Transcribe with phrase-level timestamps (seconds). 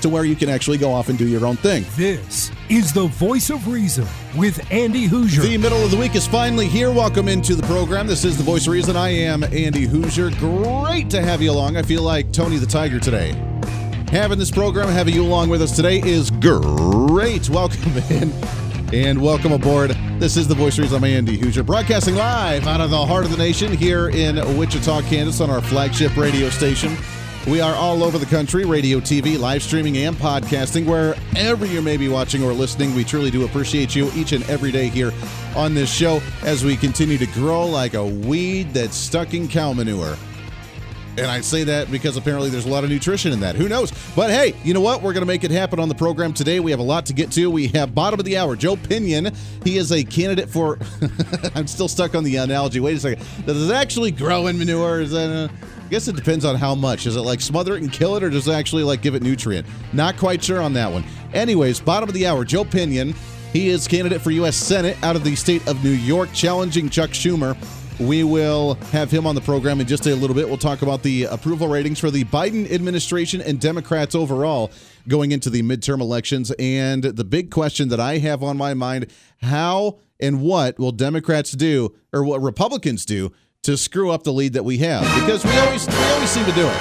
[0.00, 1.84] to where you can actually go off and do your own thing.
[1.96, 5.42] This is the voice of reason with Andy Hooser.
[5.42, 6.90] The middle of the week is finally here.
[6.90, 8.06] Welcome into the program.
[8.06, 8.96] This is the voice of reason.
[8.96, 10.36] I am Andy Hooser.
[10.38, 11.76] Great to have you along.
[11.76, 13.32] I feel like Tony the Tiger today.
[14.10, 17.48] Having this program, having you along with us today is great.
[17.50, 18.32] Welcome in
[18.92, 19.90] and welcome aboard.
[20.18, 20.96] This is the voice of reason.
[20.96, 25.02] I'm Andy Hooser, broadcasting live out of the heart of the nation here in Wichita,
[25.02, 26.96] Kansas, on our flagship radio station.
[27.48, 30.84] We are all over the country, radio, TV, live streaming, and podcasting.
[30.84, 34.70] Wherever you may be watching or listening, we truly do appreciate you each and every
[34.70, 35.14] day here
[35.56, 39.72] on this show as we continue to grow like a weed that's stuck in cow
[39.72, 40.14] manure.
[41.16, 43.56] And I say that because apparently there's a lot of nutrition in that.
[43.56, 43.92] Who knows?
[44.14, 45.00] But hey, you know what?
[45.00, 46.60] We're going to make it happen on the program today.
[46.60, 47.50] We have a lot to get to.
[47.50, 49.34] We have bottom of the hour, Joe Pinion.
[49.64, 50.78] He is a candidate for.
[51.54, 52.78] I'm still stuck on the analogy.
[52.78, 53.24] Wait a second.
[53.46, 55.00] Does it actually grow in manure?
[55.00, 55.50] Is that.
[55.50, 57.06] Uh, I guess it depends on how much.
[57.06, 59.22] Is it like smother it and kill it, or does it actually like give it
[59.22, 59.66] nutrient?
[59.94, 61.02] Not quite sure on that one.
[61.32, 63.14] Anyways, bottom of the hour, Joe Pinion.
[63.54, 64.54] He is candidate for U.S.
[64.54, 67.56] Senate out of the state of New York, challenging Chuck Schumer.
[67.98, 70.46] We will have him on the program in just a little bit.
[70.46, 74.70] We'll talk about the approval ratings for the Biden administration and Democrats overall
[75.08, 76.52] going into the midterm elections.
[76.58, 79.06] And the big question that I have on my mind
[79.40, 83.32] how and what will Democrats do, or what Republicans do,
[83.68, 86.52] to screw up the lead that we have because we always we always seem to
[86.52, 86.76] do it.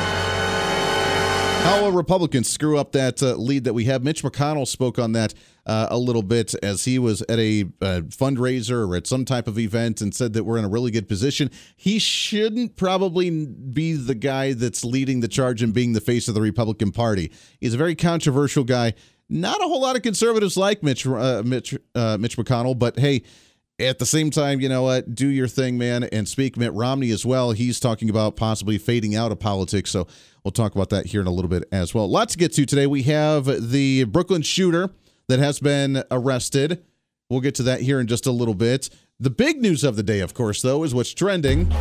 [1.66, 4.06] How will Republicans screw up that uh, lead that we have?
[4.06, 5.34] Mitch McConnell spoke on that
[5.66, 9.50] uh, a little bit as he was at a uh, fundraiser or at some type
[9.50, 11.52] of event and said that we're in a really good position.
[11.76, 16.36] He shouldn't probably be the guy that's leading the charge and being the face of
[16.36, 17.34] the Republican Party.
[17.60, 18.94] He's a very controversial guy.
[19.28, 23.24] Not a whole lot of conservatives like Mitch uh, Mitch uh, Mitch McConnell, but hey
[23.80, 25.14] at the same time, you know what?
[25.14, 26.58] Do your thing, man, and speak.
[26.58, 27.52] Mitt Romney as well.
[27.52, 29.92] He's talking about possibly fading out of politics.
[29.92, 30.08] So
[30.44, 32.10] we'll talk about that here in a little bit as well.
[32.10, 32.88] Lots to get to today.
[32.88, 34.90] We have the Brooklyn shooter
[35.28, 36.84] that has been arrested.
[37.30, 38.90] We'll get to that here in just a little bit.
[39.20, 41.72] The big news of the day, of course, though, is what's trending.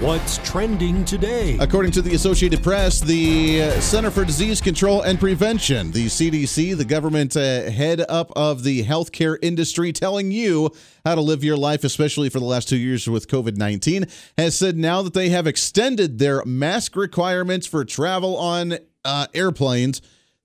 [0.00, 1.58] What's trending today?
[1.60, 6.86] According to the Associated Press, the Center for Disease Control and Prevention, the CDC, the
[6.86, 10.70] government uh, head up of the healthcare industry, telling you
[11.04, 14.06] how to live your life, especially for the last two years with COVID 19,
[14.38, 20.00] has said now that they have extended their mask requirements for travel on uh, airplanes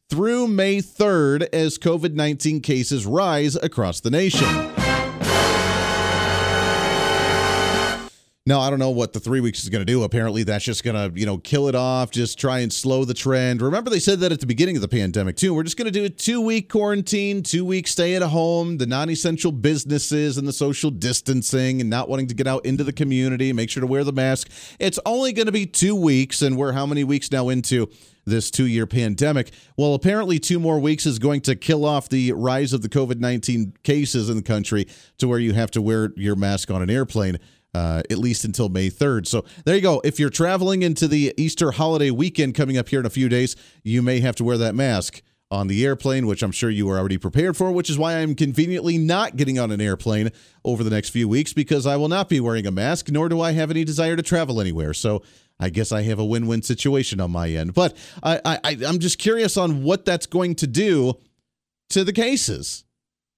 [0.10, 4.85] through May 3rd as COVID 19 cases rise across the nation.
[8.48, 10.04] Now, I don't know what the three weeks is going to do.
[10.04, 13.16] Apparently, that's just going to, you know, kill it off, just try and slow the
[13.16, 13.60] trend.
[13.60, 15.52] Remember, they said that at the beginning of the pandemic, too.
[15.52, 18.86] We're just going to do a two week quarantine, two week stay at home, the
[18.86, 22.94] non essential businesses and the social distancing and not wanting to get out into the
[22.94, 24.48] community, make sure to wear the mask.
[24.78, 27.90] It's only going to be two weeks, and we're how many weeks now into
[28.26, 29.54] this two year pandemic?
[29.76, 33.20] Well, apparently, two more weeks is going to kill off the rise of the COVID
[33.20, 36.92] 19 cases in the country to where you have to wear your mask on an
[36.92, 37.40] airplane
[37.76, 39.28] uh, at least until May 3rd.
[39.28, 40.02] So there you go.
[40.06, 43.58] If you're traveling into the Easter holiday weekend coming up here in a few days,
[43.84, 45.22] you may have to wear that mask
[45.52, 48.34] on the airplane, which I'm sure you are already prepared for, which is why I'm
[48.34, 50.30] conveniently not getting on an airplane
[50.64, 53.42] over the next few weeks because I will not be wearing a mask, nor do
[53.42, 54.94] I have any desire to travel anywhere.
[54.94, 55.22] So
[55.60, 57.74] I guess I have a win win situation on my end.
[57.74, 61.16] But I, I, I'm just curious on what that's going to do
[61.90, 62.86] to the cases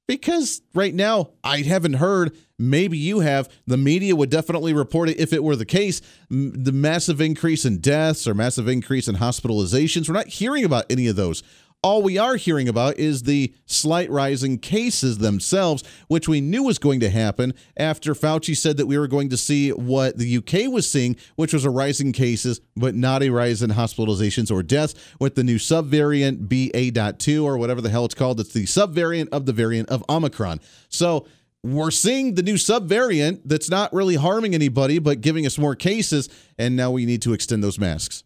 [0.07, 2.37] because right now I haven't heard.
[2.59, 3.50] Maybe you have.
[3.68, 6.01] The media would definitely report it if it were the case.
[6.30, 10.07] The massive increase in deaths or massive increase in hospitalizations.
[10.07, 11.44] We're not hearing about any of those.
[11.83, 16.63] All we are hearing about is the slight rise in cases themselves, which we knew
[16.63, 20.38] was going to happen after Fauci said that we were going to see what the
[20.38, 24.51] UK was seeing, which was a rise in cases, but not a rise in hospitalizations
[24.51, 28.39] or deaths with the new subvariant BA.2 or whatever the hell it's called.
[28.39, 30.60] It's the subvariant of the variant of Omicron.
[30.89, 31.27] So
[31.63, 36.30] we're seeing the new subvariant that's not really harming anybody, but giving us more cases.
[36.57, 38.24] And now we need to extend those masks.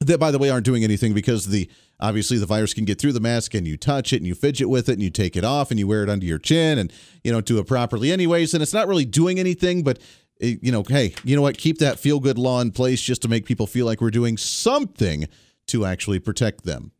[0.00, 1.70] That, by the way, aren't doing anything because the
[2.00, 4.68] obviously the virus can get through the mask and you touch it and you fidget
[4.68, 6.92] with it and you take it off and you wear it under your chin and
[7.22, 9.98] you don't do it properly anyways and it's not really doing anything but
[10.40, 13.22] eh, you know hey you know what keep that feel good law in place just
[13.22, 15.28] to make people feel like we're doing something
[15.66, 16.92] to actually protect them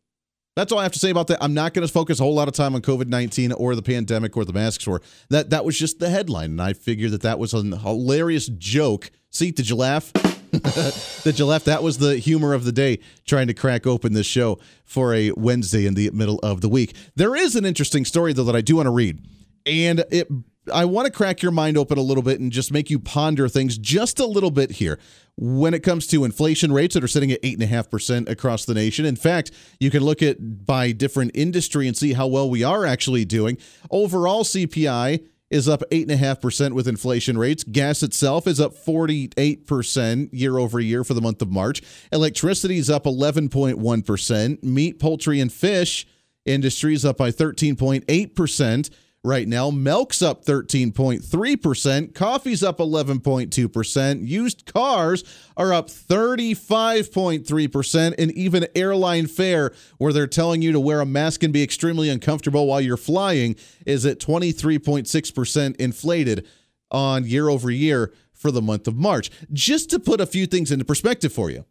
[0.61, 1.43] That's all I have to say about that.
[1.43, 3.81] I'm not going to focus a whole lot of time on COVID 19 or the
[3.81, 5.49] pandemic or the masks or that.
[5.49, 9.11] That was just the headline, and I figured that that was a hilarious joke.
[9.31, 10.13] See, did you laugh?
[11.25, 11.65] did you laugh?
[11.65, 15.31] That was the humor of the day, trying to crack open this show for a
[15.33, 16.95] Wednesday in the middle of the week.
[17.17, 19.25] There is an interesting story though that I do want to read,
[19.65, 20.29] and it
[20.71, 23.49] I want to crack your mind open a little bit and just make you ponder
[23.49, 24.99] things just a little bit here
[25.37, 29.05] when it comes to inflation rates that are sitting at 8.5% across the nation.
[29.05, 32.85] In fact, you can look at by different industry and see how well we are
[32.85, 33.57] actually doing.
[33.91, 37.65] Overall, CPI is up 8.5% with inflation rates.
[37.65, 41.83] Gas itself is up 48% year over year for the month of March.
[42.13, 44.63] Electricity is up 11.1%.
[44.63, 46.07] Meat, poultry, and fish
[46.47, 48.91] industries up by 13.8%
[49.23, 49.71] right now.
[49.71, 55.23] Milk's up 13.3%, coffee's up 11.2%, used cars
[55.57, 61.43] are up 35.3%, and even airline fare, where they're telling you to wear a mask
[61.43, 63.57] and be extremely uncomfortable while you're flying,
[63.87, 66.47] is at 23.6% inflated
[66.91, 69.31] on year over year for the month of March.
[69.53, 71.65] Just to put a few things into perspective for you.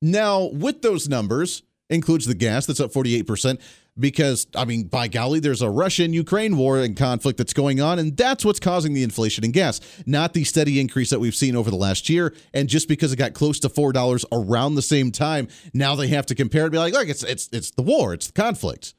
[0.00, 3.60] Now, with those numbers, includes the gas that's up 48%
[3.98, 7.98] because I mean by golly there's a Russian Ukraine war and conflict that's going on
[7.98, 9.80] and that's what's causing the inflation in gas.
[10.06, 13.16] Not the steady increase that we've seen over the last year and just because it
[13.16, 16.78] got close to $4 around the same time now they have to compare and be
[16.78, 18.94] like look it's it's it's the war it's the conflict.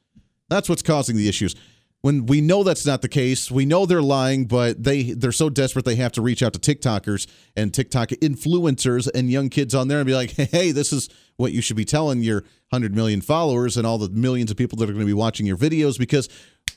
[0.48, 1.54] That's what's causing the issues
[2.02, 5.50] when we know that's not the case we know they're lying but they they're so
[5.50, 9.88] desperate they have to reach out to tiktokers and tiktok influencers and young kids on
[9.88, 12.40] there and be like hey this is what you should be telling your
[12.70, 15.46] 100 million followers and all the millions of people that are going to be watching
[15.46, 16.28] your videos because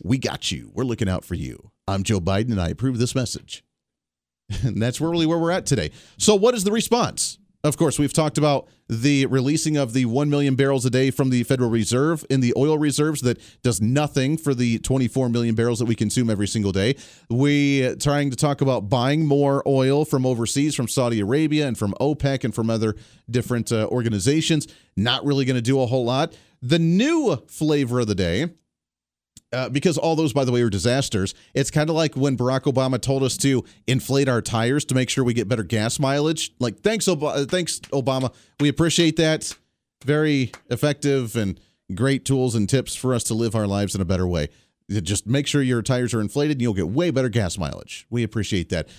[0.03, 0.71] we got you.
[0.73, 1.71] We're looking out for you.
[1.87, 3.63] I'm joe biden and i approve this message.
[4.63, 5.91] And that's really where we're at today.
[6.17, 10.29] So what is the response of course, we've talked about the releasing of the 1
[10.29, 14.37] million barrels a day from the Federal Reserve in the oil reserves that does nothing
[14.37, 16.95] for the 24 million barrels that we consume every single day.
[17.29, 21.93] We trying to talk about buying more oil from overseas from Saudi Arabia and from
[22.01, 22.95] OPEC and from other
[23.29, 24.67] different uh, organizations.
[24.97, 26.33] Not really going to do a whole lot.
[26.61, 28.49] The new flavor of the day
[29.53, 31.33] uh, because all those, by the way, are disasters.
[31.53, 35.09] It's kind of like when Barack Obama told us to inflate our tires to make
[35.09, 36.51] sure we get better gas mileage.
[36.59, 38.33] Like, thanks, Ob- uh, thanks, Obama.
[38.59, 39.55] We appreciate that.
[40.05, 41.59] Very effective and
[41.93, 44.49] great tools and tips for us to live our lives in a better way.
[44.89, 48.05] Just make sure your tires are inflated and you'll get way better gas mileage.
[48.09, 48.89] We appreciate that.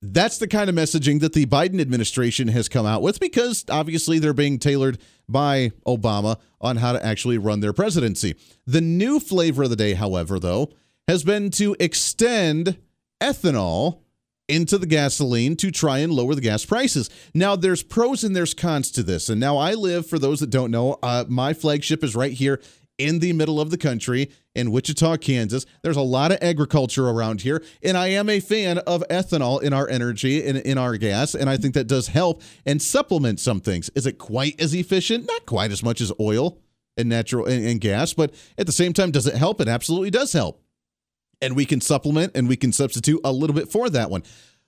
[0.00, 4.18] That's the kind of messaging that the Biden administration has come out with because obviously
[4.18, 4.98] they're being tailored
[5.28, 8.36] by Obama on how to actually run their presidency.
[8.64, 10.70] The new flavor of the day, however, though,
[11.08, 12.78] has been to extend
[13.20, 14.00] ethanol
[14.48, 17.10] into the gasoline to try and lower the gas prices.
[17.34, 19.28] Now, there's pros and there's cons to this.
[19.28, 22.60] And now I live, for those that don't know, uh, my flagship is right here
[22.98, 25.64] in the middle of the country in Wichita, Kansas.
[25.82, 29.72] There's a lot of agriculture around here, and I am a fan of ethanol in
[29.72, 33.60] our energy and in, our gas, and I think that does help and supplement some
[33.60, 33.88] things.
[33.94, 35.26] Is it quite as efficient?
[35.26, 36.58] Not quite as much as oil
[36.96, 39.60] and natural and, and gas, but at the same time, does it help?
[39.60, 40.60] It absolutely does help.
[41.40, 44.24] And we can supplement and we can substitute a little bit for that one.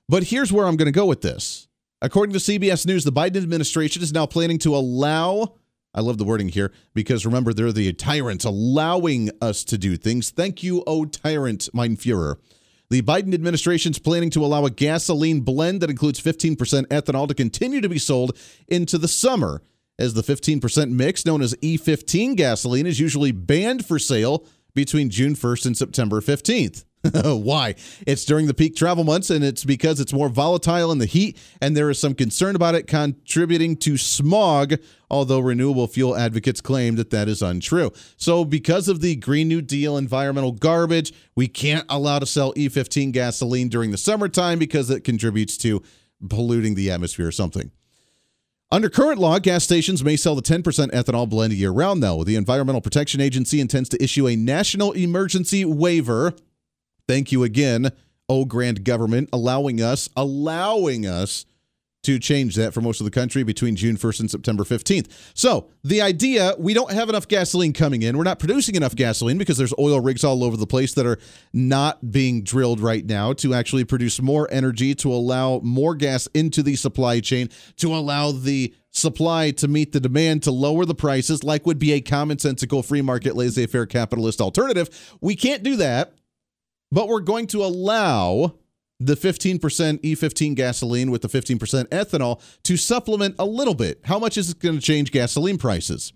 [0.09, 1.69] But here's where I'm going to go with this.
[2.03, 5.57] According to CBS News, the Biden administration is now planning to allow
[5.93, 10.31] I love the wording here because remember, they're the tyrants allowing us to do things.
[10.31, 12.37] Thank you, oh tyrant, mein Fuhrer.
[12.91, 16.57] The Biden administration is planning to allow a gasoline blend that includes 15%
[16.89, 19.63] ethanol to continue to be sold into the summer,
[19.97, 24.45] as the 15% mix, known as E15 gasoline, is usually banned for sale
[24.75, 26.85] between June 1st and September 15th.
[27.25, 27.77] Why?
[28.07, 31.39] It's during the peak travel months, and it's because it's more volatile in the heat,
[31.61, 34.75] and there is some concern about it contributing to smog,
[35.09, 37.91] although renewable fuel advocates claim that that is untrue.
[38.19, 43.13] So, because of the Green New Deal environmental garbage, we can't allow to sell E15
[43.13, 45.83] gasoline during the summertime because it contributes to
[46.29, 47.71] polluting the atmosphere or something.
[48.71, 52.23] Under current law, gas stations may sell the 10% ethanol blend year round, though.
[52.25, 56.35] The Environmental Protection Agency intends to issue a national emergency waiver
[57.11, 57.91] Thank you again,
[58.29, 61.45] oh grand government, allowing us, allowing us
[62.05, 65.11] to change that for most of the country between June 1st and September 15th.
[65.35, 68.17] So, the idea we don't have enough gasoline coming in.
[68.17, 71.19] We're not producing enough gasoline because there's oil rigs all over the place that are
[71.53, 76.63] not being drilled right now to actually produce more energy, to allow more gas into
[76.63, 77.49] the supply chain,
[77.79, 81.93] to allow the supply to meet the demand, to lower the prices, like would be
[81.93, 85.19] a commonsensical free market, laissez faire capitalist alternative.
[85.21, 86.15] We can't do that
[86.91, 88.55] but we're going to allow
[88.99, 94.01] the 15% E15 gasoline with the 15% ethanol to supplement a little bit.
[94.05, 96.13] How much is it going to change gasoline prices?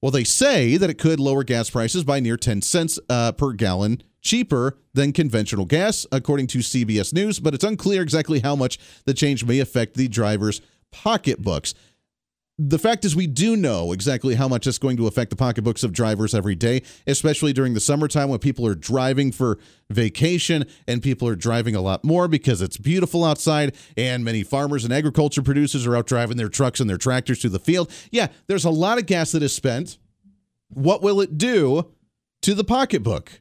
[0.00, 3.52] Well, they say that it could lower gas prices by near 10 cents uh, per
[3.52, 8.78] gallon cheaper than conventional gas, according to CBS News, but it's unclear exactly how much
[9.04, 11.74] the change may affect the drivers' pocketbooks
[12.56, 15.82] the fact is, we do know exactly how much it's going to affect the pocketbooks
[15.82, 19.58] of drivers every day, especially during the summertime when people are driving for
[19.90, 24.84] vacation and people are driving a lot more because it's beautiful outside and many farmers
[24.84, 27.90] and agriculture producers are out driving their trucks and their tractors to the field.
[28.12, 29.98] Yeah, there's a lot of gas that is spent.
[30.68, 31.90] What will it do
[32.42, 33.40] to the pocketbook?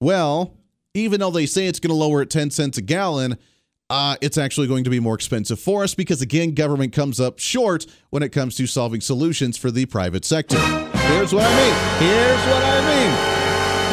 [0.00, 0.56] Well,
[0.94, 3.36] even though they say it's going to lower it 10 cents a gallon,
[3.90, 7.38] uh, it's actually going to be more expensive for us because, again, government comes up
[7.38, 10.58] short when it comes to solving solutions for the private sector.
[10.58, 12.08] Here's what I mean.
[12.08, 13.38] Here's what I mean.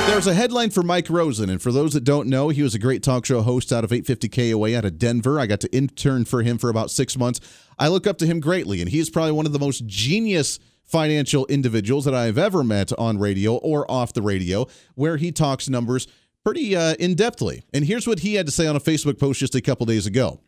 [0.09, 2.79] There's a headline for Mike Rosen, and for those that don't know, he was a
[2.79, 5.39] great talk show host out of 850 KOA out of Denver.
[5.39, 7.39] I got to intern for him for about six months.
[7.79, 11.47] I look up to him greatly, and he's probably one of the most genius financial
[11.47, 16.07] individuals that I've ever met on radio or off the radio, where he talks numbers
[16.45, 17.63] pretty uh, in depthly.
[17.73, 20.05] And here's what he had to say on a Facebook post just a couple days
[20.05, 20.39] ago.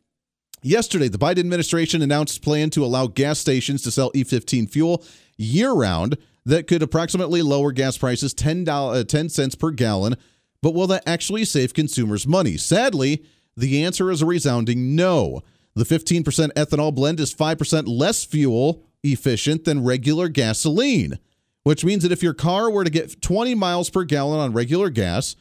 [0.62, 5.04] Yesterday, the Biden administration announced plan to allow gas stations to sell E15 fuel
[5.38, 10.16] year round that could approximately lower gas prices 10, uh, 10 cents per gallon.
[10.62, 12.58] But will that actually save consumers money?
[12.58, 13.24] Sadly,
[13.56, 15.42] the answer is a resounding no.
[15.76, 16.24] The 15%
[16.54, 21.20] ethanol blend is 5% less fuel efficient than regular gasoline,
[21.64, 24.90] which means that if your car were to get 20 miles per gallon on regular
[24.90, 25.36] gas,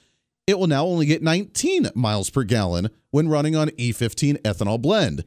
[0.47, 5.25] it will now only get 19 miles per gallon when running on E15 ethanol blend.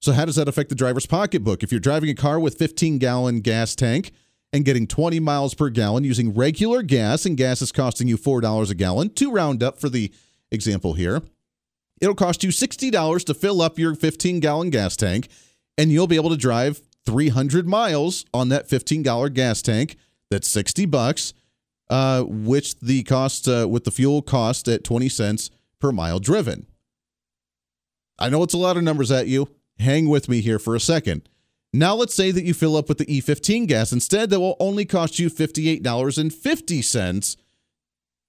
[0.00, 1.62] So, how does that affect the driver's pocketbook?
[1.62, 4.12] If you're driving a car with 15 gallon gas tank
[4.52, 8.70] and getting 20 miles per gallon using regular gas, and gas is costing you $4
[8.70, 10.12] a gallon, to round up for the
[10.50, 11.22] example here,
[12.00, 15.28] it'll cost you $60 to fill up your 15 gallon gas tank,
[15.76, 19.96] and you'll be able to drive 300 miles on that 15 gallon gas tank.
[20.30, 21.34] That's 60 bucks
[21.90, 26.66] uh, which the cost uh, with the fuel cost at 20 cents per mile driven.
[28.18, 29.48] I know it's a lot of numbers at you.
[29.78, 31.28] Hang with me here for a second.
[31.72, 34.30] Now let's say that you fill up with the E15 gas instead.
[34.30, 37.36] That will only cost you $58.50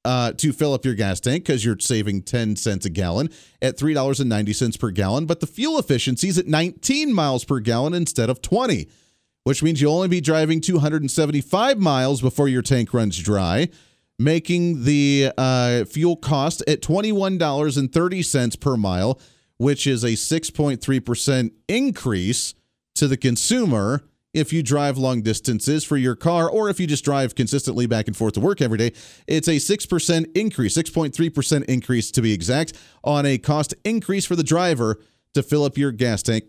[0.04, 3.30] uh, to fill up your gas tank because you're saving 10 cents a gallon
[3.62, 5.26] at $3.90 per gallon.
[5.26, 8.88] But the fuel efficiency is at 19 miles per gallon instead of 20
[9.44, 13.70] which means you'll only be driving 275 miles before your tank runs dry,
[14.20, 19.20] making the uh, fuel cost at $21.30 per mile,
[19.58, 22.54] which is a 6.3% increase
[22.96, 27.04] to the consumer if you drive long distances for your car or if you just
[27.04, 28.94] drive consistently back and forth to work every day.
[29.28, 34.44] It's a 6% increase, 6.3% increase to be exact, on a cost increase for the
[34.44, 35.00] driver
[35.34, 36.46] to fill up your gas tank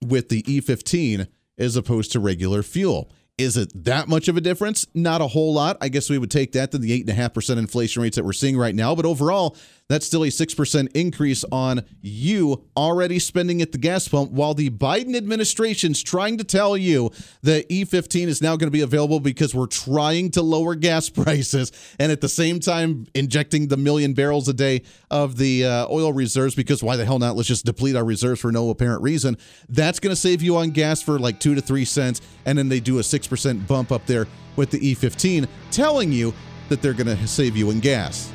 [0.00, 1.26] with the E15
[1.58, 3.10] as opposed to regular fuel.
[3.36, 4.86] Is it that much of a difference?
[4.94, 5.76] Not a whole lot.
[5.80, 8.74] I guess we would take that than the 8.5% inflation rates that we're seeing right
[8.74, 8.94] now.
[8.94, 9.56] But overall,
[9.88, 14.70] that's still a 6% increase on you already spending at the gas pump while the
[14.70, 17.10] Biden administration's trying to tell you
[17.42, 21.70] that E15 is now going to be available because we're trying to lower gas prices
[21.98, 26.12] and at the same time injecting the million barrels a day of the uh, oil
[26.14, 27.36] reserves because why the hell not?
[27.36, 29.36] Let's just deplete our reserves for no apparent reason.
[29.68, 32.70] That's going to save you on gas for like 2 to 3 cents and then
[32.70, 34.26] they do a 6% bump up there
[34.56, 36.32] with the E15 telling you
[36.70, 38.32] that they're going to save you in gas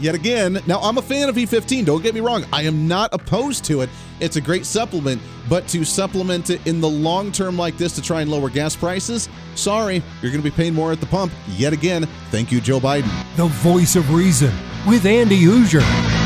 [0.00, 0.58] yet again.
[0.66, 2.44] Now, I'm a fan of E15, don't get me wrong.
[2.52, 3.90] I am not opposed to it.
[4.20, 8.02] It's a great supplement, but to supplement it in the long term like this to
[8.02, 11.32] try and lower gas prices, sorry, you're going to be paying more at the pump
[11.48, 12.06] yet again.
[12.30, 13.10] Thank you, Joe Biden.
[13.36, 14.52] The voice of reason
[14.86, 16.25] with Andy Hooser.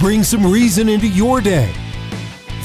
[0.00, 1.70] Bring some reason into your day.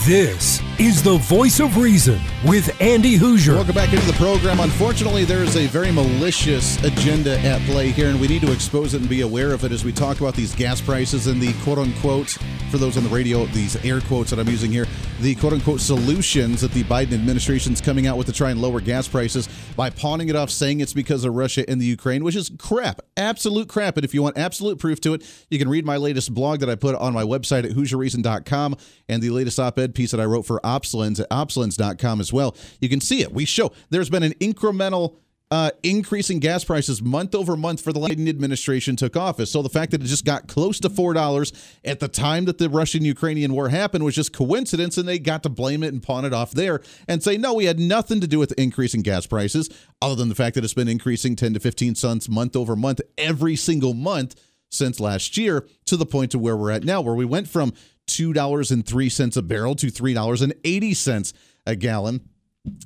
[0.05, 3.55] This is the voice of reason with Andy Hooser.
[3.55, 4.59] Welcome back into the program.
[4.59, 8.93] Unfortunately, there is a very malicious agenda at play here, and we need to expose
[8.93, 11.53] it and be aware of it as we talk about these gas prices and the
[11.63, 12.31] quote unquote,
[12.71, 14.85] for those on the radio, these air quotes that I'm using here,
[15.21, 18.61] the quote unquote solutions that the Biden administration is coming out with to try and
[18.61, 22.21] lower gas prices by pawning it off, saying it's because of Russia and the Ukraine,
[22.21, 23.95] which is crap, absolute crap.
[23.95, 26.69] And if you want absolute proof to it, you can read my latest blog that
[26.69, 28.75] I put on my website at HooserReason.com
[29.07, 32.55] and the latest op ed piece that I wrote for OpsLens at opslens.com as well.
[32.81, 33.31] You can see it.
[33.31, 35.15] We show there's been an incremental
[35.51, 39.51] uh, increase in gas prices month over month for the Biden administration took office.
[39.51, 41.53] So the fact that it just got close to four dollars
[41.83, 45.49] at the time that the Russian-Ukrainian war happened was just coincidence, and they got to
[45.49, 48.39] blame it and pawn it off there and say no, we had nothing to do
[48.39, 49.69] with the increase in gas prices,
[50.01, 53.01] other than the fact that it's been increasing 10 to 15 cents month over month
[53.17, 54.35] every single month
[54.71, 57.71] since last year to the point to where we're at now, where we went from
[58.07, 61.33] $2.03 a barrel to $3.80
[61.65, 62.21] a gallon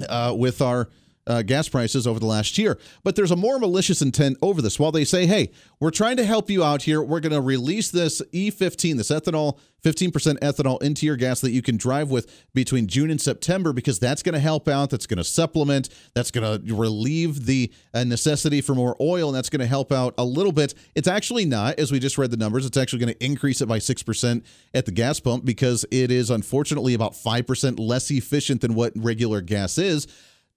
[0.07, 0.89] uh, with our
[1.29, 2.77] uh, gas prices over the last year.
[3.03, 4.79] But there's a more malicious intent over this.
[4.79, 7.91] While they say, hey, we're trying to help you out here, we're going to release
[7.91, 12.87] this E15, this ethanol, 15% ethanol into your gas that you can drive with between
[12.87, 16.65] June and September because that's going to help out, that's going to supplement, that's going
[16.65, 20.25] to relieve the uh, necessity for more oil, and that's going to help out a
[20.25, 20.73] little bit.
[20.95, 23.67] It's actually not, as we just read the numbers, it's actually going to increase it
[23.67, 28.73] by 6% at the gas pump because it is unfortunately about 5% less efficient than
[28.73, 30.07] what regular gas is.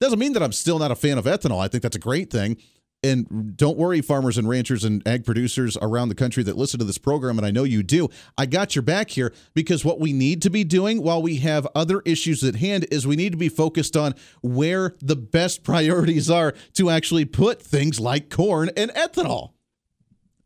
[0.03, 1.61] Doesn't mean that I'm still not a fan of ethanol.
[1.61, 2.57] I think that's a great thing.
[3.05, 6.85] And don't worry, farmers and ranchers and ag producers around the country that listen to
[6.85, 8.09] this program, and I know you do.
[8.37, 11.69] I got your back here because what we need to be doing while we have
[11.77, 16.29] other issues at hand is we need to be focused on where the best priorities
[16.29, 19.53] are to actually put things like corn and ethanol.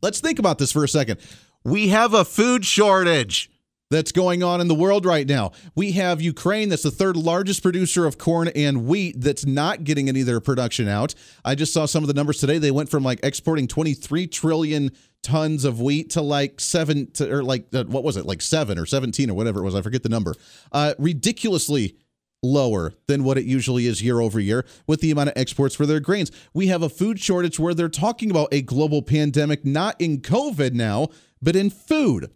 [0.02, 1.18] Let's think about this for a second.
[1.64, 3.50] We have a food shortage
[3.90, 5.52] that's going on in the world right now.
[5.74, 10.08] We have Ukraine, that's the third largest producer of corn and wheat, that's not getting
[10.08, 11.14] any of their production out.
[11.44, 12.58] I just saw some of the numbers today.
[12.58, 14.90] They went from like exporting 23 trillion
[15.22, 18.78] tons of wheat to like seven, to, or like, uh, what was it, like seven
[18.78, 19.74] or 17 or whatever it was.
[19.74, 20.34] I forget the number.
[20.72, 21.96] Uh, ridiculously
[22.42, 25.86] lower than what it usually is year over year with the amount of exports for
[25.86, 26.30] their grains.
[26.54, 30.72] We have a food shortage where they're talking about a global pandemic, not in COVID
[30.72, 31.08] now,
[31.42, 32.30] but in food.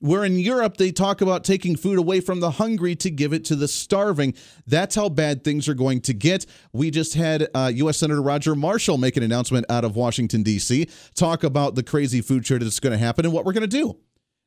[0.00, 3.44] Where in Europe, they talk about taking food away from the hungry to give it
[3.46, 4.34] to the starving.
[4.66, 6.46] That's how bad things are going to get.
[6.72, 7.98] We just had uh, U.S.
[7.98, 12.46] Senator Roger Marshall make an announcement out of Washington, D.C., talk about the crazy food
[12.46, 13.98] shortage that's going to happen and what we're going to do.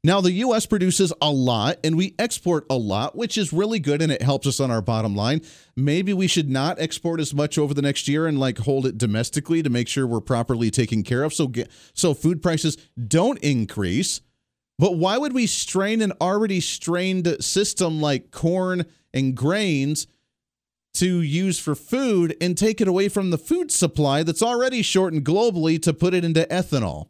[0.05, 0.65] Now, the U.S.
[0.65, 4.45] produces a lot and we export a lot, which is really good and it helps
[4.45, 5.41] us on our bottom line.
[5.77, 8.97] Maybe we should not export as much over the next year and like hold it
[8.97, 12.75] domestically to make sure we're properly taken care of so, get, so food prices
[13.07, 14.19] don't increase.
[14.79, 20.07] But why would we strain an already strained system like corn and grains
[20.95, 25.25] to use for food and take it away from the food supply that's already shortened
[25.25, 27.09] globally to put it into ethanol?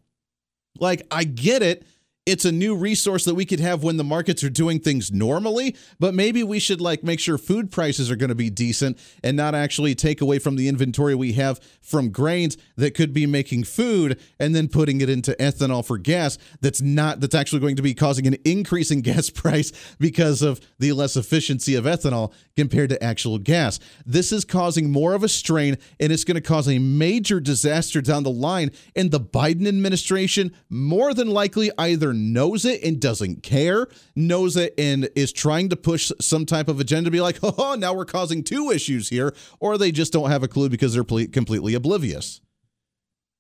[0.80, 1.86] Like, I get it
[2.26, 5.76] it's a new resource that we could have when the markets are doing things normally
[6.00, 9.36] but maybe we should like make sure food prices are going to be decent and
[9.36, 13.64] not actually take away from the inventory we have from grains that could be making
[13.64, 17.82] food and then putting it into ethanol for gas that's not that's actually going to
[17.82, 22.90] be causing an increase in gas price because of the less efficiency of ethanol compared
[22.90, 23.80] to actual gas.
[24.06, 28.02] This is causing more of a strain and it's going to cause a major disaster
[28.02, 33.44] down the line and the Biden administration more than likely either knows it and doesn't
[33.44, 37.76] care, knows it and is trying to push some type of agenda, be like, oh,
[37.78, 41.04] now we're causing two issues here, or they just don't have a clue because they're
[41.04, 42.42] ple- completely oblivious.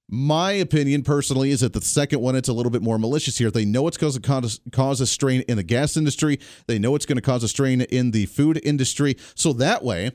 [0.09, 3.49] My opinion personally is that the second one, it's a little bit more malicious here.
[3.49, 6.39] They know it's going to cause a strain in the gas industry.
[6.67, 9.15] They know it's going to cause a strain in the food industry.
[9.33, 10.11] So that way,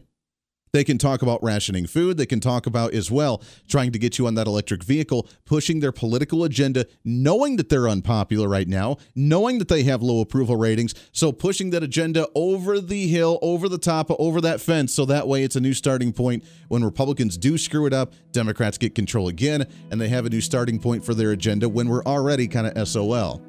[0.72, 2.16] they can talk about rationing food.
[2.16, 5.80] They can talk about as well trying to get you on that electric vehicle, pushing
[5.80, 10.56] their political agenda, knowing that they're unpopular right now, knowing that they have low approval
[10.56, 10.94] ratings.
[11.12, 14.94] So pushing that agenda over the hill, over the top, over that fence.
[14.94, 16.44] So that way it's a new starting point.
[16.68, 20.40] When Republicans do screw it up, Democrats get control again, and they have a new
[20.40, 23.42] starting point for their agenda when we're already kind of SOL.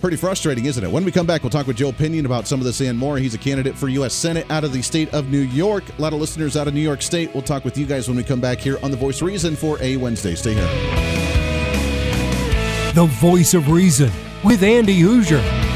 [0.00, 0.90] Pretty frustrating, isn't it?
[0.90, 3.18] When we come back, we'll talk with Joe Pinion about some of this and more.
[3.18, 4.14] He's a candidate for U.S.
[4.14, 5.84] Senate out of the state of New York.
[5.98, 7.32] A lot of listeners out of New York State.
[7.32, 9.80] We'll talk with you guys when we come back here on The Voice Reason for
[9.82, 10.34] a Wednesday.
[10.34, 10.62] Stay here.
[12.94, 14.10] The Voice of Reason
[14.44, 15.75] with Andy Hooser.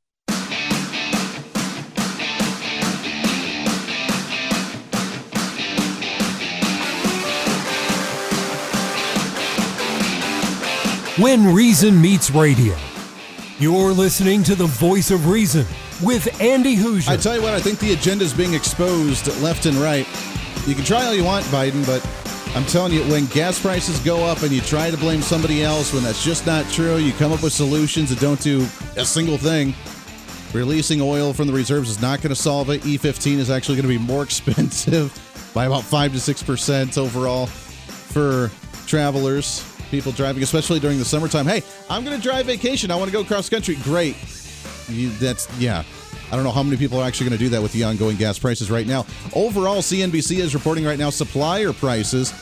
[11.21, 12.75] When Reason Meets Radio.
[13.59, 15.67] You're listening to the Voice of Reason
[16.01, 17.09] with Andy Hooser.
[17.09, 20.07] I tell you what, I think the agenda is being exposed left and right.
[20.65, 22.03] You can try all you want, Biden, but
[22.55, 25.93] I'm telling you, when gas prices go up and you try to blame somebody else
[25.93, 28.61] when that's just not true, you come up with solutions that don't do
[28.97, 29.75] a single thing.
[30.53, 32.81] Releasing oil from the reserves is not going to solve it.
[32.81, 35.13] E15 is actually going to be more expensive
[35.53, 38.49] by about 5 to 6% overall for
[38.87, 41.45] travelers people driving, especially during the summertime.
[41.45, 42.89] Hey, I'm going to drive vacation.
[42.89, 43.75] I want to go cross country.
[43.83, 44.15] Great.
[44.87, 45.83] You, that's, yeah.
[46.31, 48.15] I don't know how many people are actually going to do that with the ongoing
[48.15, 49.05] gas prices right now.
[49.35, 52.33] Overall, CNBC is reporting right now supplier prices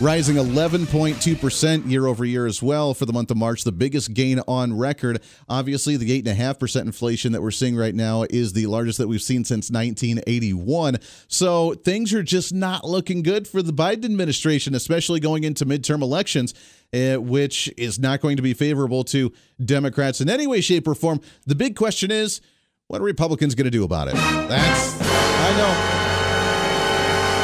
[0.00, 4.40] rising 11.2% year over year as well for the month of March, the biggest gain
[4.46, 5.22] on record.
[5.48, 9.44] Obviously, the 8.5% inflation that we're seeing right now is the largest that we've seen
[9.44, 10.98] since 1981.
[11.28, 16.02] So things are just not looking good for the Biden administration, especially going into midterm
[16.02, 16.54] elections.
[16.94, 19.32] Uh, which is not going to be favorable to
[19.62, 21.20] Democrats in any way, shape, or form.
[21.44, 22.40] The big question is,
[22.86, 24.14] what are Republicans going to do about it?
[24.14, 26.05] That's, I know.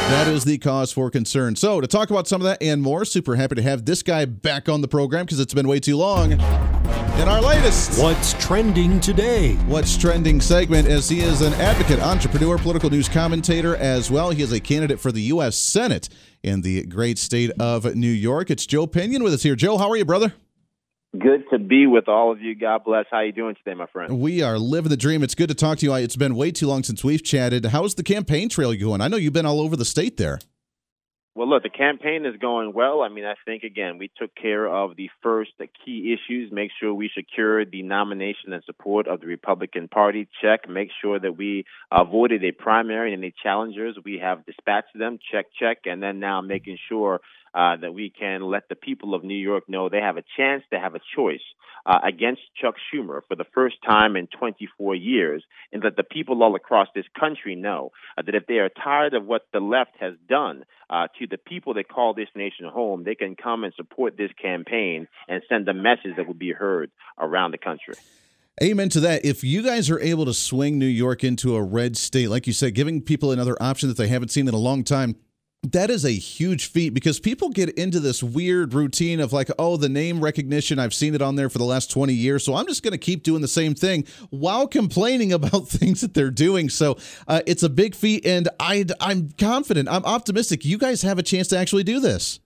[0.08, 1.56] That is the cause for concern.
[1.56, 4.24] So, to talk about some of that and more, super happy to have this guy
[4.24, 6.32] back on the program because it's been way too long.
[6.32, 9.54] In our latest What's Trending Today?
[9.66, 14.30] What's Trending segment, as he is an advocate, entrepreneur, political news commentator as well.
[14.30, 15.56] He is a candidate for the U.S.
[15.56, 16.08] Senate
[16.42, 18.50] in the great state of New York.
[18.50, 19.56] It's Joe Pinion with us here.
[19.56, 20.34] Joe, how are you, brother?
[21.18, 22.54] Good to be with all of you.
[22.54, 23.04] God bless.
[23.10, 24.18] How you doing today, my friend?
[24.18, 25.22] We are living the dream.
[25.22, 25.94] It's good to talk to you.
[25.94, 27.66] It's been way too long since we've chatted.
[27.66, 29.02] How's the campaign trail going?
[29.02, 30.38] I know you've been all over the state there.
[31.34, 33.00] Well, look, the campaign is going well.
[33.00, 36.52] I mean, I think again we took care of the first the key issues.
[36.52, 40.28] Make sure we secure the nomination and support of the Republican Party.
[40.42, 40.68] Check.
[40.68, 43.96] Make sure that we avoided a primary and any challengers.
[44.04, 45.18] We have dispatched them.
[45.32, 47.20] Check, check, and then now making sure
[47.54, 50.62] uh, that we can let the people of New York know they have a chance
[50.70, 51.40] to have a choice
[51.84, 56.42] uh, against Chuck Schumer for the first time in 24 years, and that the people
[56.42, 59.92] all across this country know uh, that if they are tired of what the left
[60.00, 63.72] has done uh, to the people that call this nation home, they can come and
[63.74, 67.94] support this campaign and send a message that will be heard around the country.
[68.62, 69.24] Amen to that.
[69.24, 72.52] If you guys are able to swing New York into a red state, like you
[72.52, 75.16] said, giving people another option that they haven't seen in a long time,
[75.70, 79.76] that is a huge feat because people get into this weird routine of like, oh,
[79.76, 82.44] the name recognition, I've seen it on there for the last 20 years.
[82.44, 86.14] So I'm just going to keep doing the same thing while complaining about things that
[86.14, 86.68] they're doing.
[86.68, 86.98] So
[87.28, 88.26] uh, it's a big feat.
[88.26, 90.64] And I, I'm confident, I'm optimistic.
[90.64, 92.40] You guys have a chance to actually do this.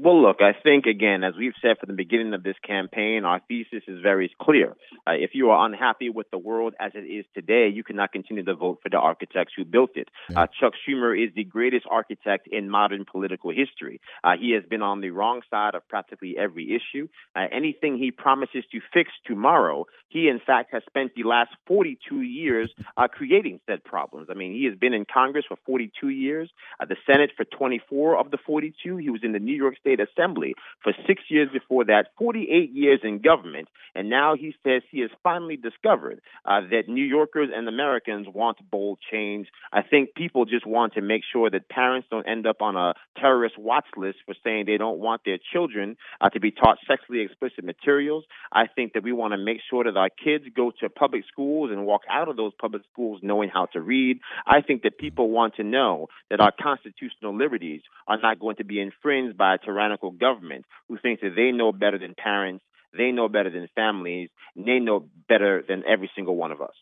[0.00, 3.40] Well, look, I think, again, as we've said from the beginning of this campaign, our
[3.48, 4.76] thesis is very clear.
[5.04, 8.44] Uh, if you are unhappy with the world as it is today, you cannot continue
[8.44, 10.08] to vote for the architects who built it.
[10.30, 10.42] Yeah.
[10.42, 14.00] Uh, Chuck Schumer is the greatest architect in modern political history.
[14.22, 17.08] Uh, he has been on the wrong side of practically every issue.
[17.34, 22.20] Uh, anything he promises to fix tomorrow, he, in fact, has spent the last 42
[22.20, 24.28] years uh, creating said problems.
[24.30, 28.16] I mean, he has been in Congress for 42 years, uh, the Senate for 24
[28.16, 28.96] of the 42.
[28.98, 32.72] He was in the New York State State Assembly for six years before that, 48
[32.72, 37.48] years in government, and now he says he has finally discovered uh, that New Yorkers
[37.54, 39.48] and Americans want bold change.
[39.72, 42.94] I think people just want to make sure that parents don't end up on a
[43.18, 47.22] terrorist watch list for saying they don't want their children uh, to be taught sexually
[47.22, 48.24] explicit materials.
[48.52, 51.70] I think that we want to make sure that our kids go to public schools
[51.72, 54.20] and walk out of those public schools knowing how to read.
[54.46, 58.64] I think that people want to know that our constitutional liberties are not going to
[58.64, 59.77] be infringed by a tyrannical
[60.18, 62.64] government who thinks that they know better than parents,
[62.96, 66.74] they know better than families, they know better than every single one of us.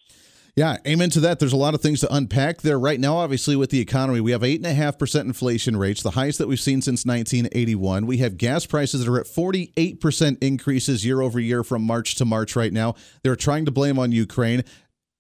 [0.57, 1.39] Yeah, amen to that.
[1.39, 3.19] There's a lot of things to unpack there right now.
[3.19, 6.39] Obviously, with the economy, we have eight and a half percent inflation rates, the highest
[6.39, 8.07] that we've seen since 1981.
[8.07, 12.15] We have gas prices that are at 48 percent increases year over year from March
[12.15, 12.95] to March right now.
[13.23, 14.65] They're trying to blame on Ukraine.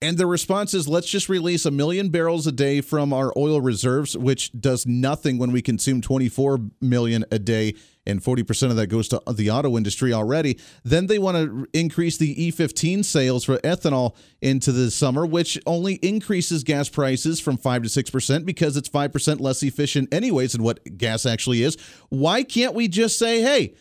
[0.02, 3.62] And the response is let's just release a million barrels a day from our oil
[3.62, 7.74] reserves, which does nothing when we consume 24 million a day,
[8.06, 10.58] and 40% of that goes to the auto industry already.
[10.84, 15.94] Then they want to increase the E15 sales for ethanol into the summer, which only
[15.94, 20.98] increases gas prices from 5 to 6% because it's 5% less efficient, anyways, than what
[20.98, 21.78] gas actually is.
[22.10, 23.74] Why can't we just say, hey,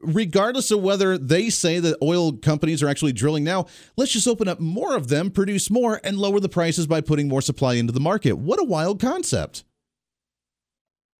[0.00, 4.48] regardless of whether they say that oil companies are actually drilling now, let's just open
[4.48, 7.92] up more of them, produce more, and lower the prices by putting more supply into
[7.92, 8.34] the market.
[8.34, 9.64] What a wild concept.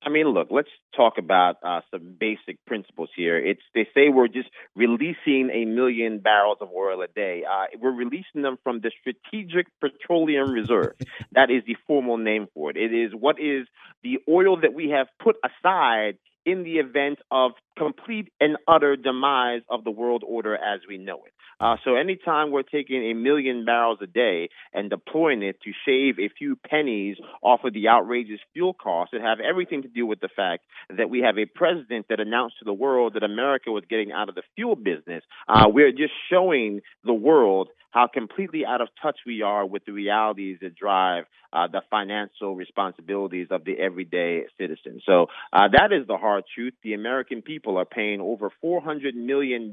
[0.07, 3.37] I mean, look, let's talk about uh, some basic principles here.
[3.45, 7.43] It's they say we're just releasing a million barrels of oil a day.
[7.43, 10.93] Uh, we're releasing them from the Strategic Petroleum Reserve.
[11.33, 12.77] that is the formal name for it.
[12.77, 13.67] It is what is
[14.05, 19.61] the oil that we have put aside in the event of complete and utter demise
[19.69, 21.33] of the world order as we know it.
[21.59, 26.19] Uh, so anytime we're taking a million barrels a day and deploying it to shave
[26.19, 30.21] a few pennies off of the outrageous fuel costs, it have everything to do with
[30.21, 33.85] the fact that we have a president that announced to the world that America was
[33.89, 35.25] getting out of the fuel business.
[35.49, 39.93] Uh, we're just showing the world how completely out of touch we are with the
[39.93, 45.01] realities that drive uh, the financial responsibilities of the everyday citizen.
[45.07, 46.75] So uh, that is the hard truth.
[46.85, 49.73] The American people are paying over $400 million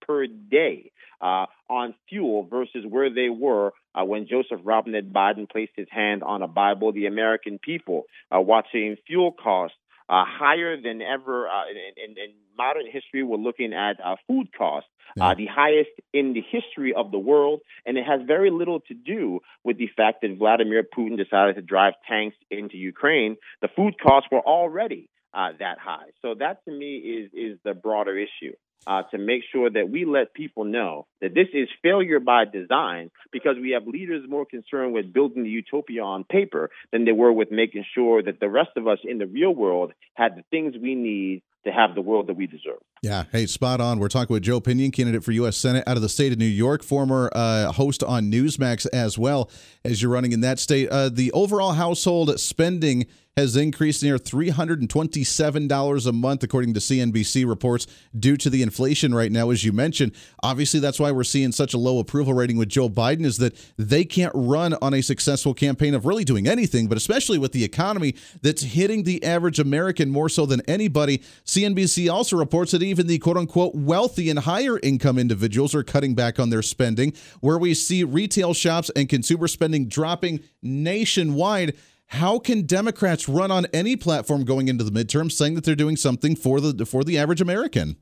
[0.00, 5.72] per day uh, on fuel versus where they were uh, when Joseph Robinette Biden placed
[5.76, 6.92] his hand on a Bible.
[6.94, 9.76] The American people are watching fuel costs
[10.10, 13.22] uh, higher than ever uh, in, in, in, modern history.
[13.22, 15.34] We're looking at uh, food costs, uh, yeah.
[15.34, 19.40] the highest in the history of the world, and it has very little to do
[19.64, 23.36] with the fact that Vladimir Putin decided to drive tanks into Ukraine.
[23.62, 26.10] The food costs were already uh, that high.
[26.20, 28.52] So that to me is is the broader issue
[28.86, 33.10] uh, to make sure that we let people know that this is failure by design
[33.32, 37.32] because we have leaders more concerned with building the utopia on paper than they were
[37.32, 40.74] with making sure that the rest of us in the real world had the things
[40.80, 42.78] we need to have the world that we deserve.
[43.02, 43.98] Yeah, hey, spot on.
[43.98, 45.56] We're talking with Joe Pinion, candidate for U.S.
[45.56, 49.50] Senate out of the state of New York, former uh, host on Newsmax as well
[49.84, 50.88] as you're running in that state.
[50.88, 53.06] Uh, the overall household spending
[53.40, 57.86] has increased near $327 a month, according to CNBC reports,
[58.18, 60.12] due to the inflation right now, as you mentioned.
[60.42, 63.56] Obviously, that's why we're seeing such a low approval rating with Joe Biden, is that
[63.76, 67.64] they can't run on a successful campaign of really doing anything, but especially with the
[67.64, 71.18] economy that's hitting the average American more so than anybody.
[71.44, 76.14] CNBC also reports that even the quote unquote wealthy and higher income individuals are cutting
[76.14, 81.74] back on their spending, where we see retail shops and consumer spending dropping nationwide.
[82.10, 85.96] How can Democrats run on any platform going into the midterm saying that they're doing
[85.96, 87.96] something for the for the average American?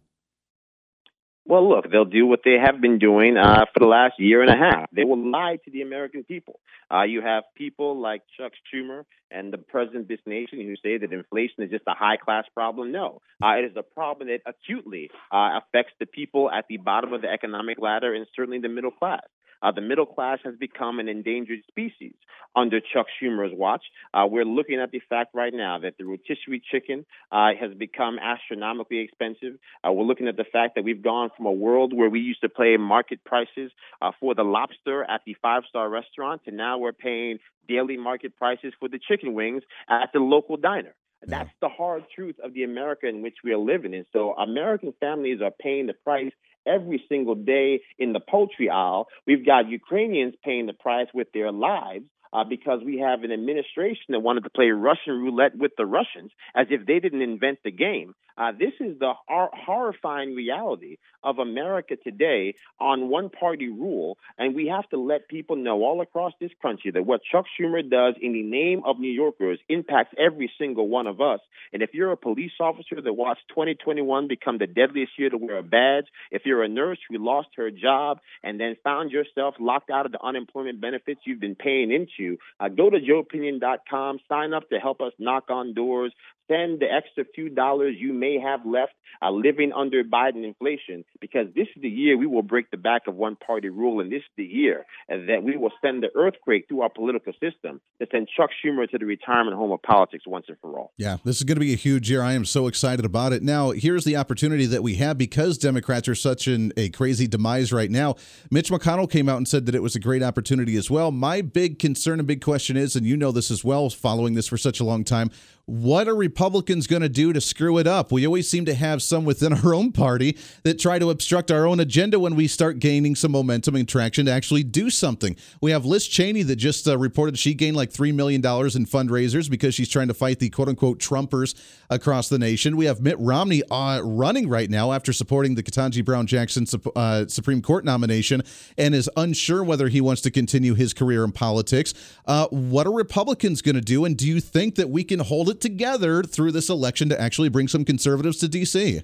[1.45, 4.51] Well, look, they'll do what they have been doing uh, for the last year and
[4.51, 4.91] a half.
[4.93, 6.61] They will lie to the American people.
[6.93, 10.97] Uh, you have people like Chuck Schumer and the president of this nation who say
[10.97, 12.93] that inflation is just a high class problem.
[12.93, 17.13] No, uh, it is a problem that acutely uh, affects the people at the bottom
[17.13, 19.25] of the economic ladder and certainly the middle class.
[19.63, 22.15] Uh, the middle class has become an endangered species
[22.57, 23.83] under Chuck Schumer's watch.
[24.15, 28.19] Uh, we're looking at the fact right now that the rotisserie chicken uh, has become
[28.19, 29.59] astronomically expensive.
[29.87, 32.41] Uh, we're looking at the fact that we've gone from a world where we used
[32.41, 36.79] to pay market prices uh, for the lobster at the five star restaurant to now
[36.79, 40.95] we're paying daily market prices for the chicken wings at the local diner.
[41.27, 44.07] That's the hard truth of the America in which we are living in.
[44.13, 46.33] So American families are paying the price
[46.69, 49.09] every single day in the poultry aisle.
[49.27, 54.07] We've got Ukrainians paying the price with their lives uh, because we have an administration
[54.11, 57.71] that wanted to play Russian roulette with the Russians as if they didn't invent the
[57.71, 58.15] game.
[58.39, 64.17] Uh, this is the hor- horrifying reality of America today on one party rule.
[64.39, 67.83] And we have to let people know all across this country that what Chuck Schumer
[67.83, 71.41] does in the name of New Yorkers impacts every single one of us.
[71.73, 75.59] And if you're a police officer that watched 2021 become the deadliest year to wear
[75.59, 79.91] a badge, if you're a nurse who lost her job and then found yourself locked
[79.91, 84.69] out of the unemployment benefits you've been paying into, uh, go to joepinion.com, sign up
[84.71, 86.13] to help us knock on doors,
[86.49, 91.47] spend the extra few dollars you may have left uh, living under Biden inflation because
[91.55, 94.19] this is the year we will break the back of one party rule, and this
[94.19, 98.29] is the year that we will send the earthquake through our political system to send
[98.35, 100.93] Chuck Schumer to the retirement home of politics once and for all.
[100.97, 102.23] Yeah, this is going to be a huge year.
[102.23, 103.43] I am so excited about it.
[103.43, 107.73] Now, here's the opportunity that we have because Democrats are such an, a crazy demise
[107.73, 108.15] right now.
[108.51, 111.11] Mitch McConnell came out and said that it was a great opportunity as well.
[111.11, 114.49] My big concern and big question is, and you know this as well, following this
[114.49, 115.31] for such a long time,
[115.69, 118.11] what are Republicans going to do to screw it up?
[118.11, 121.67] We always seem to have some within our own party that try to obstruct our
[121.67, 125.37] own agenda when we start gaining some momentum and traction to actually do something.
[125.61, 129.51] We have Liz Cheney that just uh, reported she gained like $3 million in fundraisers
[129.51, 131.55] because she's trying to fight the quote unquote Trumpers
[131.91, 132.79] across the nation.
[132.79, 136.65] We have Mitt Romney uh, running right now after supporting the Ketanji Brown Jackson
[136.97, 138.43] uh, Supreme Court nomination
[138.79, 141.93] and is unsure whether he wants to continue his career in politics.
[142.25, 144.07] Uh, what are Republicans going to do?
[144.07, 145.58] And do you think that we can hold it?
[145.61, 149.03] Together through this election to actually bring some conservatives to D.C.?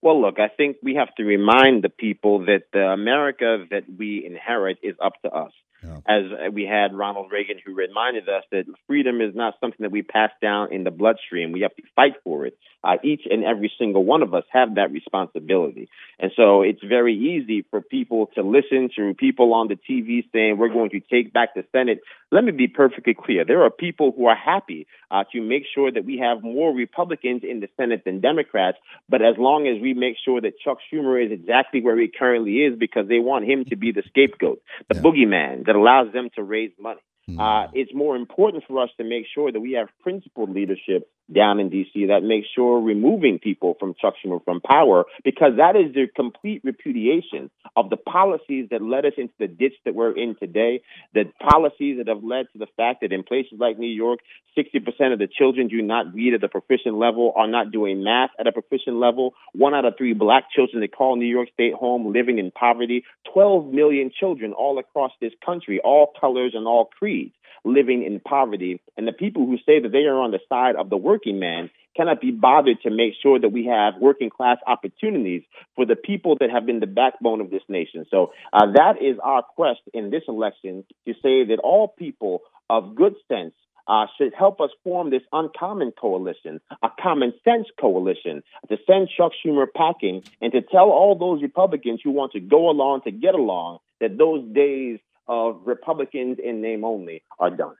[0.00, 4.24] Well, look, I think we have to remind the people that the America that we
[4.24, 5.52] inherit is up to us.
[5.82, 5.98] Yeah.
[6.08, 10.02] As we had Ronald Reagan, who reminded us that freedom is not something that we
[10.02, 11.52] pass down in the bloodstream.
[11.52, 12.58] We have to fight for it.
[12.82, 15.88] Uh, each and every single one of us have that responsibility.
[16.18, 20.58] And so it's very easy for people to listen to people on the TV saying,
[20.58, 22.00] we're going to take back the Senate.
[22.30, 23.44] Let me be perfectly clear.
[23.44, 27.42] There are people who are happy uh, to make sure that we have more Republicans
[27.48, 28.78] in the Senate than Democrats.
[29.08, 32.58] But as long as we make sure that Chuck Schumer is exactly where he currently
[32.58, 35.00] is because they want him to be the scapegoat, the yeah.
[35.00, 37.00] boogeyman that allows them to raise money.
[37.26, 37.40] Hmm.
[37.40, 41.60] Uh, it's more important for us to make sure that we have principled leadership down
[41.60, 42.06] in D.C.
[42.06, 46.62] that makes sure removing people from Chuck Schumer from power because that is their complete
[46.64, 50.82] repudiation of the policies that led us into the ditch that we're in today,
[51.14, 54.20] the policies that have led to the fact that in places like New York,
[54.56, 58.30] 60% of the children do not read at the proficient level, are not doing math
[58.40, 59.34] at a proficient level.
[59.52, 63.04] One out of three black children that call New York State home living in poverty.
[63.32, 67.34] 12 million children all across this country, all colors and all creeds
[67.64, 68.80] living in poverty.
[68.96, 71.70] And the people who say that they are on the side of the working man
[71.96, 75.42] cannot be bothered to make sure that we have working class opportunities
[75.74, 78.06] for the people that have been the backbone of this nation.
[78.10, 82.94] So uh, that is our quest in this election to say that all people of
[82.94, 83.54] good sense
[83.88, 89.32] uh, should help us form this uncommon coalition, a common sense coalition, to send Chuck
[89.44, 93.34] Schumer packing and to tell all those Republicans who want to go along to get
[93.34, 97.74] along that those days of Republicans in name only are done.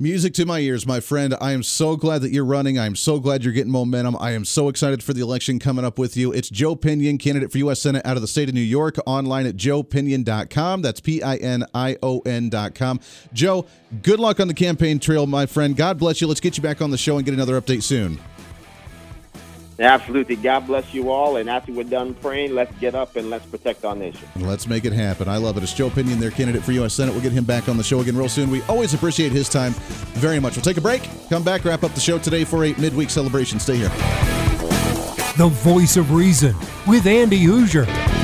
[0.00, 1.36] Music to my ears, my friend.
[1.40, 2.80] I am so glad that you're running.
[2.80, 4.16] I am so glad you're getting momentum.
[4.18, 6.32] I am so excited for the election coming up with you.
[6.32, 7.80] It's Joe Pinion, candidate for U.S.
[7.80, 10.82] Senate out of the state of New York, online at joepinion.com.
[10.82, 12.98] That's P I N I O N.com.
[13.32, 13.66] Joe,
[14.02, 15.76] good luck on the campaign trail, my friend.
[15.76, 16.26] God bless you.
[16.26, 18.18] Let's get you back on the show and get another update soon.
[19.78, 20.36] Absolutely.
[20.36, 21.36] God bless you all.
[21.36, 24.28] And after we're done praying, let's get up and let's protect our nation.
[24.36, 25.28] Let's make it happen.
[25.28, 25.62] I love it.
[25.62, 26.94] It's Joe Pinion, their candidate for U.S.
[26.94, 27.12] Senate.
[27.12, 28.50] We'll get him back on the show again real soon.
[28.50, 29.72] We always appreciate his time
[30.14, 30.56] very much.
[30.56, 33.58] We'll take a break, come back, wrap up the show today for a midweek celebration.
[33.58, 33.90] Stay here.
[35.36, 36.54] The voice of reason
[36.86, 38.23] with Andy Hooser.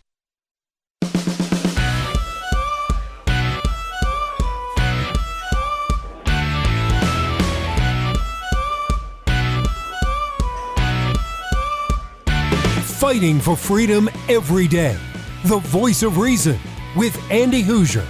[13.11, 14.97] Fighting for freedom every day.
[15.43, 16.57] The voice of reason
[16.95, 18.05] with Andy Hooser.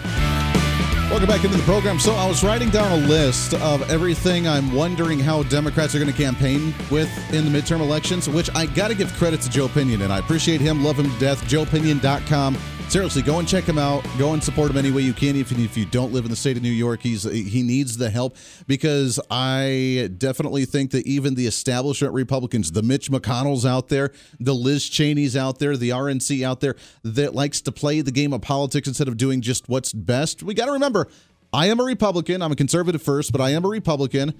[1.09, 1.97] Welcome back into the program.
[1.97, 6.11] So, I was writing down a list of everything I'm wondering how Democrats are going
[6.11, 9.67] to campaign with in the midterm elections, which I got to give credit to Joe
[9.69, 11.41] Pinion, and I appreciate him, love him to death.
[11.45, 12.55] JoePinion.com
[12.91, 14.05] seriously, go and check him out.
[14.17, 15.37] Go and support him any way you can.
[15.37, 18.09] Even if you don't live in the state of New York, he's he needs the
[18.09, 18.35] help
[18.67, 24.11] because I definitely think that even the establishment Republicans, the Mitch McConnells out there,
[24.41, 28.33] the Liz Cheney's out there, the RNC out there that likes to play the game
[28.33, 30.43] of politics instead of doing just what's best.
[30.43, 31.07] We got to remember,
[31.53, 32.41] I am a Republican.
[32.41, 34.33] I'm a conservative first, but I am a Republican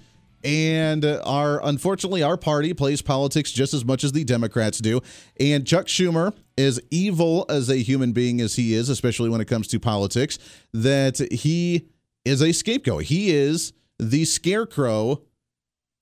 [0.44, 5.02] and uh, our unfortunately our party plays politics just as much as the Democrats do.
[5.40, 9.46] And Chuck Schumer, as evil as a human being as he is, especially when it
[9.46, 10.38] comes to politics,
[10.74, 11.88] that he
[12.26, 13.04] is a scapegoat.
[13.04, 15.22] He is the scarecrow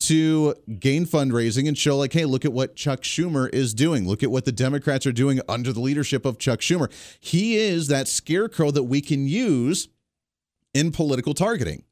[0.01, 4.23] to gain fundraising and show like hey look at what Chuck Schumer is doing look
[4.23, 8.07] at what the Democrats are doing under the leadership of Chuck Schumer he is that
[8.07, 9.89] scarecrow that we can use
[10.73, 11.83] in political targeting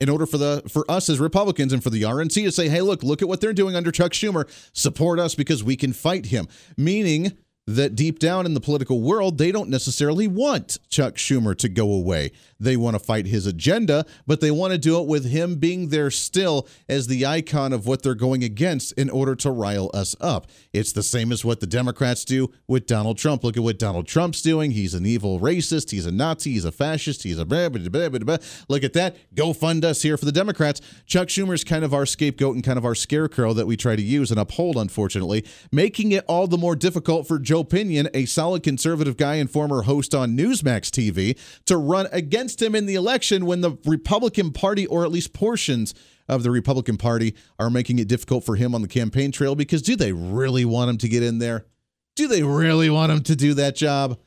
[0.00, 2.80] in order for the for us as Republicans and for the RNC to say, "Hey,
[2.80, 4.48] look, look at what they're doing under Chuck Schumer.
[4.72, 7.36] Support us because we can fight him." Meaning
[7.66, 11.92] that deep down in the political world, they don't necessarily want Chuck Schumer to go
[11.92, 12.30] away.
[12.60, 15.88] They want to fight his agenda, but they want to do it with him being
[15.88, 20.14] there still as the icon of what they're going against in order to rile us
[20.20, 20.46] up.
[20.72, 23.42] It's the same as what the Democrats do with Donald Trump.
[23.42, 24.70] Look at what Donald Trump's doing.
[24.70, 25.90] He's an evil racist.
[25.90, 26.52] He's a Nazi.
[26.52, 27.24] He's a fascist.
[27.24, 28.38] He's a blah, blah, blah, blah, blah.
[28.68, 29.16] Look at that.
[29.34, 30.80] Go fund us here for the Democrats.
[31.06, 34.02] Chuck Schumer's kind of our scapegoat and kind of our scarecrow that we try to
[34.02, 38.62] use and uphold, unfortunately, making it all the more difficult for Joe Pinion, a solid
[38.62, 42.94] conservative guy and former host on Newsmax TV, to run against against him in the
[42.94, 45.94] election when the Republican Party, or at least portions
[46.28, 49.82] of the Republican Party, are making it difficult for him on the campaign trail because
[49.82, 51.66] do they really want him to get in there?
[52.14, 54.18] Do they really want him to do that job?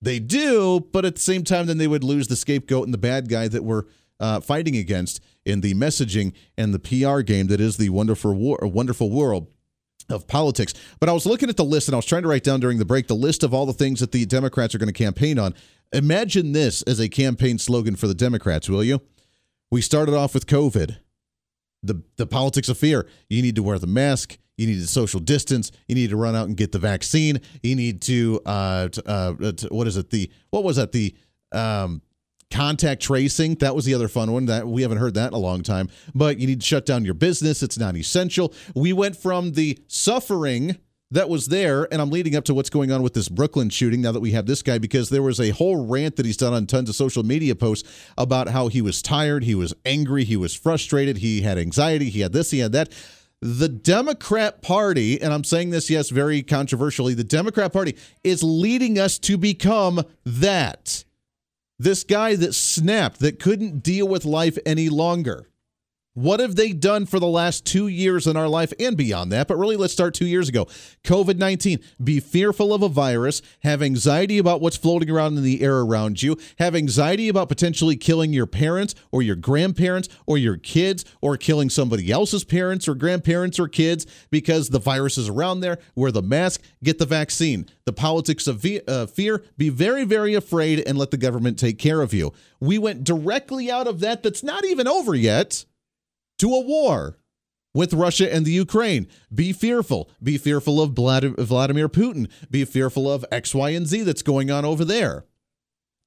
[0.00, 2.98] They do, but at the same time, then they would lose the scapegoat and the
[2.98, 3.84] bad guy that we're
[4.20, 8.58] uh, fighting against in the messaging and the PR game that is the wonderful, war,
[8.62, 9.48] wonderful world
[10.10, 10.74] of politics.
[11.00, 12.78] But I was looking at the list and I was trying to write down during
[12.78, 15.38] the break the list of all the things that the Democrats are going to campaign
[15.38, 15.54] on.
[15.92, 19.00] Imagine this as a campaign slogan for the Democrats, will you?
[19.70, 20.98] We started off with COVID.
[21.82, 23.06] The the politics of fear.
[23.28, 24.36] You need to wear the mask.
[24.56, 25.70] You need to social distance.
[25.86, 27.40] You need to run out and get the vaccine.
[27.62, 29.34] You need to uh, uh
[29.70, 30.10] what is it?
[30.10, 30.92] The what was that?
[30.92, 31.14] The
[31.52, 32.02] um
[32.50, 35.38] contact tracing that was the other fun one that we haven't heard that in a
[35.38, 39.16] long time but you need to shut down your business it's not essential we went
[39.16, 40.76] from the suffering
[41.10, 41.88] that was there.
[41.92, 44.32] And I'm leading up to what's going on with this Brooklyn shooting now that we
[44.32, 46.94] have this guy, because there was a whole rant that he's done on tons of
[46.94, 51.42] social media posts about how he was tired, he was angry, he was frustrated, he
[51.42, 52.92] had anxiety, he had this, he had that.
[53.40, 58.98] The Democrat Party, and I'm saying this, yes, very controversially, the Democrat Party is leading
[58.98, 61.04] us to become that.
[61.80, 65.48] This guy that snapped, that couldn't deal with life any longer.
[66.18, 69.46] What have they done for the last two years in our life and beyond that?
[69.46, 70.64] But really, let's start two years ago.
[71.04, 71.78] COVID 19.
[72.02, 76.20] Be fearful of a virus, have anxiety about what's floating around in the air around
[76.20, 81.36] you, have anxiety about potentially killing your parents or your grandparents or your kids or
[81.36, 85.78] killing somebody else's parents or grandparents or kids because the virus is around there.
[85.94, 87.64] Wear the mask, get the vaccine.
[87.84, 92.02] The politics of uh, fear, be very, very afraid and let the government take care
[92.02, 92.32] of you.
[92.58, 95.64] We went directly out of that, that's not even over yet
[96.38, 97.18] to a war
[97.74, 99.06] with Russia and the Ukraine.
[99.32, 100.10] Be fearful.
[100.22, 102.30] Be fearful of Vladimir Putin.
[102.50, 105.24] Be fearful of X, Y, and Z that's going on over there.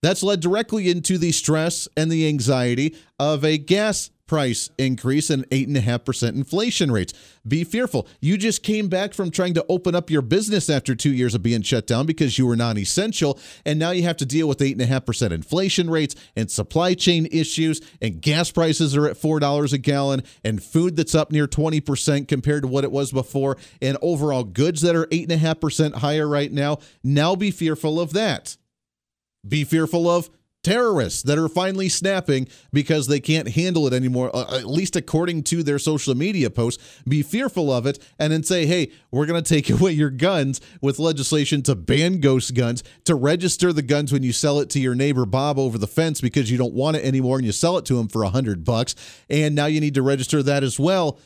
[0.02, 5.44] That's led directly into the stress and the anxiety of a gas price increase and
[5.50, 7.12] 8.5% inflation rates.
[7.46, 8.08] Be fearful.
[8.22, 11.44] You just came back from trying to open up your business after two years of
[11.44, 13.38] being shut down because you were non essential.
[13.66, 17.82] And now you have to deal with 8.5% inflation rates and supply chain issues.
[18.02, 22.62] And gas prices are at $4 a gallon and food that's up near 20% compared
[22.62, 23.58] to what it was before.
[23.82, 26.78] And overall goods that are 8.5% higher right now.
[27.04, 28.56] Now be fearful of that.
[29.46, 30.30] Be fearful of
[30.64, 35.44] terrorists that are finally snapping because they can't handle it anymore, uh, at least according
[35.44, 37.02] to their social media posts.
[37.08, 40.62] Be fearful of it and then say, hey, we're going to take away your guns
[40.82, 44.80] with legislation to ban ghost guns, to register the guns when you sell it to
[44.80, 47.78] your neighbor Bob over the fence because you don't want it anymore and you sell
[47.78, 48.96] it to him for a hundred bucks.
[49.30, 51.20] And now you need to register that as well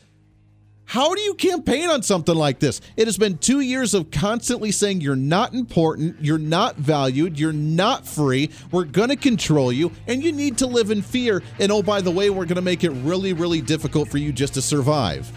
[0.87, 2.79] how do you campaign on something like this?
[2.95, 7.51] It has been two years of constantly saying you're not important, you're not valued, you're
[7.51, 11.41] not free, we're going to control you, and you need to live in fear.
[11.59, 14.31] And oh, by the way, we're going to make it really, really difficult for you
[14.31, 15.31] just to survive.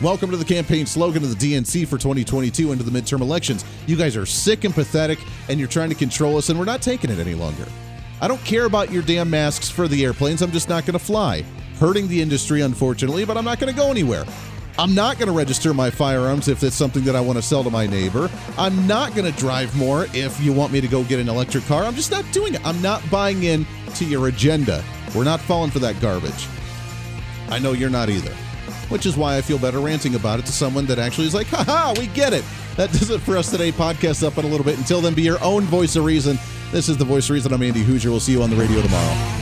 [0.00, 3.64] Welcome to the campaign slogan of the DNC for 2022 into the midterm elections.
[3.86, 5.18] You guys are sick and pathetic,
[5.48, 7.66] and you're trying to control us, and we're not taking it any longer.
[8.20, 10.42] I don't care about your damn masks for the airplanes.
[10.42, 11.44] I'm just not going to fly
[11.82, 14.24] hurting the industry, unfortunately, but I'm not going to go anywhere.
[14.78, 17.64] I'm not going to register my firearms if it's something that I want to sell
[17.64, 18.30] to my neighbor.
[18.56, 21.64] I'm not going to drive more if you want me to go get an electric
[21.64, 21.82] car.
[21.82, 22.64] I'm just not doing it.
[22.64, 23.66] I'm not buying in
[23.96, 24.84] to your agenda.
[25.12, 26.46] We're not falling for that garbage.
[27.48, 28.32] I know you're not either,
[28.88, 31.48] which is why I feel better ranting about it to someone that actually is like,
[31.48, 32.44] haha, we get it.
[32.76, 33.72] That does it for us today.
[33.72, 34.78] Podcast up in a little bit.
[34.78, 36.38] Until then, be your own voice of reason.
[36.70, 37.52] This is the voice of reason.
[37.52, 38.06] I'm Andy Hooser.
[38.06, 39.41] We'll see you on the radio tomorrow.